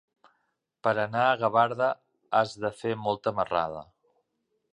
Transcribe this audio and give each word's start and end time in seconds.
Per 0.87 0.93
anar 1.03 1.25
a 1.25 1.35
Gavarda 1.43 1.91
has 2.39 2.57
de 2.65 2.73
fer 2.81 2.95
molta 3.07 3.35
marrada. 3.43 3.87